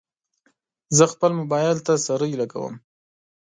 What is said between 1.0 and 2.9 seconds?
خپل موبایل ته سرۍ لګوم.